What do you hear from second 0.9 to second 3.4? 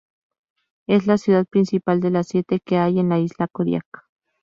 la ciudad principal de las siete que hay en la